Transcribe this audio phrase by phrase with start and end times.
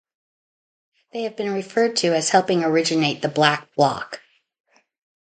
[1.13, 4.19] They have been referred to as helping originate the Black Bloc.